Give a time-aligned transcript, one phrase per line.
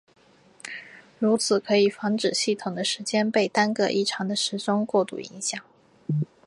[1.19, 5.63] 如此可以防止系统的时间被单个异常的时钟过度影响。